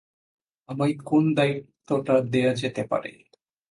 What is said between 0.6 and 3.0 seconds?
আমায় কোন দায়িত্বটা দেয়া যেতে